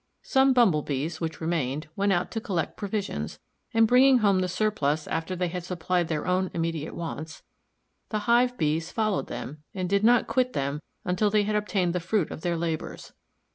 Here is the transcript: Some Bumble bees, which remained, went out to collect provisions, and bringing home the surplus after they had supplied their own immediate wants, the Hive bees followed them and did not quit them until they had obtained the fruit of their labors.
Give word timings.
Some 0.23 0.53
Bumble 0.53 0.81
bees, 0.81 1.21
which 1.21 1.39
remained, 1.39 1.87
went 1.95 2.11
out 2.11 2.31
to 2.31 2.41
collect 2.41 2.75
provisions, 2.75 3.37
and 3.71 3.87
bringing 3.87 4.17
home 4.17 4.39
the 4.39 4.47
surplus 4.47 5.05
after 5.07 5.35
they 5.35 5.49
had 5.49 5.63
supplied 5.63 6.07
their 6.07 6.25
own 6.25 6.49
immediate 6.55 6.95
wants, 6.95 7.43
the 8.09 8.21
Hive 8.25 8.57
bees 8.57 8.91
followed 8.91 9.27
them 9.27 9.61
and 9.75 9.87
did 9.87 10.03
not 10.03 10.25
quit 10.25 10.53
them 10.53 10.81
until 11.05 11.29
they 11.29 11.43
had 11.43 11.55
obtained 11.55 11.93
the 11.93 11.99
fruit 11.99 12.31
of 12.31 12.41
their 12.41 12.57
labors. 12.57 13.13